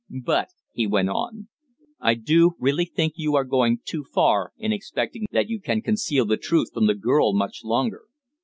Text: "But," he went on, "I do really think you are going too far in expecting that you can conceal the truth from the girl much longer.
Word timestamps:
"But," 0.25 0.47
he 0.73 0.87
went 0.87 1.09
on, 1.09 1.47
"I 1.99 2.15
do 2.15 2.55
really 2.57 2.85
think 2.85 3.13
you 3.17 3.35
are 3.35 3.43
going 3.43 3.81
too 3.85 4.03
far 4.03 4.51
in 4.57 4.71
expecting 4.73 5.25
that 5.31 5.47
you 5.47 5.59
can 5.59 5.83
conceal 5.83 6.25
the 6.25 6.37
truth 6.37 6.73
from 6.73 6.87
the 6.87 6.95
girl 6.95 7.33
much 7.35 7.63
longer. 7.63 8.05